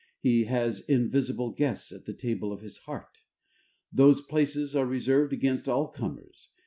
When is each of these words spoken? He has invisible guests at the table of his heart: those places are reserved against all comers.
He 0.19 0.45
has 0.45 0.79
invisible 0.89 1.51
guests 1.51 1.91
at 1.91 2.05
the 2.05 2.13
table 2.15 2.51
of 2.51 2.61
his 2.61 2.79
heart: 2.89 3.19
those 3.93 4.19
places 4.19 4.75
are 4.75 4.83
reserved 4.87 5.31
against 5.31 5.69
all 5.69 5.89
comers. 5.89 6.49